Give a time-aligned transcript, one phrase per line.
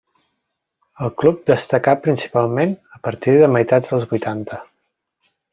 [1.07, 4.63] El club destacà principalment a partir de meitats dels vuitanta.